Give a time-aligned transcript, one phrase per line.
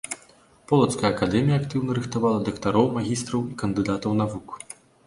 [0.69, 4.49] Полацкая акадэмія актыўна рыхтавала дактароў, магістраў і кандыдатаў навук.